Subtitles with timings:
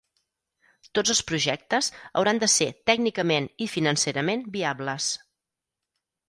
[0.99, 1.89] Tots els projectes
[2.21, 5.13] hauran de ser tècnicament i financerament viables.